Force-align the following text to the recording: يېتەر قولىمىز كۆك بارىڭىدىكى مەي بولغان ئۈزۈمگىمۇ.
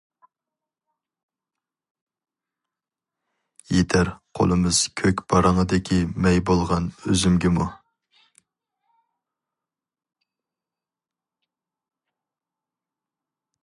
يېتەر 3.73 4.09
قولىمىز 4.39 4.79
كۆك 5.03 5.21
بارىڭىدىكى 5.33 5.99
مەي 6.27 6.41
بولغان 6.51 6.89
ئۈزۈمگىمۇ. 7.05 7.69